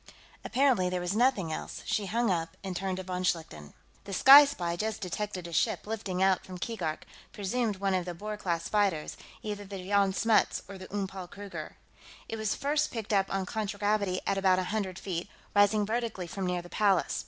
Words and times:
Apparently 0.43 0.89
there 0.89 0.99
was 0.99 1.15
nothing 1.15 1.53
else. 1.53 1.83
She 1.85 2.07
hung 2.07 2.31
up, 2.31 2.57
and 2.63 2.75
turned 2.75 2.97
to 2.97 3.03
von 3.03 3.23
Schlichten. 3.23 3.73
"The 4.05 4.13
Sky 4.13 4.45
Spy 4.45 4.75
just 4.75 4.99
detected 4.99 5.45
a 5.45 5.53
ship 5.53 5.85
lifting 5.85 6.23
out 6.23 6.43
from 6.43 6.57
Keegark, 6.57 7.03
presumed 7.31 7.75
one 7.77 7.93
of 7.93 8.05
the 8.05 8.15
Boer 8.15 8.35
class 8.35 8.67
freighters, 8.67 9.15
either 9.43 9.63
the 9.63 9.77
Jan 9.87 10.11
Smuts 10.11 10.63
or 10.67 10.79
the 10.79 10.91
Oom 10.91 11.05
Paul 11.05 11.27
Kruger. 11.27 11.77
It 12.27 12.37
was 12.37 12.55
first 12.55 12.89
picked 12.89 13.13
up 13.13 13.31
on 13.31 13.45
contragravity 13.45 14.21
at 14.25 14.39
about 14.39 14.57
a 14.57 14.63
hundred 14.73 14.97
feet, 14.97 15.29
rising 15.55 15.85
vertically 15.85 16.25
from 16.25 16.47
near 16.47 16.63
the 16.63 16.67
Palace. 16.69 17.19